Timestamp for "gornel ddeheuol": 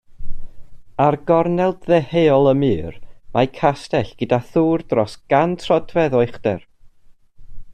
1.31-2.49